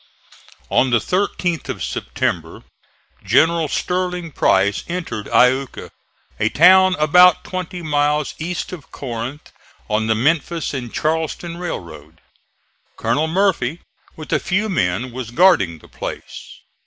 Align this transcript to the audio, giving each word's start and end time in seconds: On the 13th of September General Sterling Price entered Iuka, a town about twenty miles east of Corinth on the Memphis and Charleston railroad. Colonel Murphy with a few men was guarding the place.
On 0.71 0.89
the 0.89 0.97
13th 0.97 1.69
of 1.69 1.83
September 1.83 2.63
General 3.23 3.67
Sterling 3.67 4.31
Price 4.31 4.83
entered 4.87 5.27
Iuka, 5.27 5.91
a 6.39 6.49
town 6.49 6.95
about 6.97 7.43
twenty 7.43 7.83
miles 7.83 8.33
east 8.39 8.71
of 8.71 8.91
Corinth 8.91 9.51
on 9.87 10.07
the 10.07 10.15
Memphis 10.15 10.73
and 10.73 10.91
Charleston 10.91 11.57
railroad. 11.57 12.19
Colonel 12.97 13.27
Murphy 13.27 13.81
with 14.15 14.33
a 14.33 14.39
few 14.39 14.69
men 14.69 15.11
was 15.11 15.29
guarding 15.29 15.77
the 15.77 15.87
place. 15.87 16.61